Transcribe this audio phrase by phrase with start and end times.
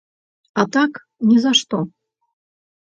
[0.63, 0.91] А так,
[1.29, 1.85] ні за што.